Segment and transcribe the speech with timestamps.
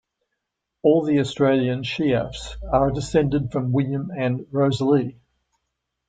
[0.81, 5.19] All the Australian Sheaffes are descended from William and Rosalie.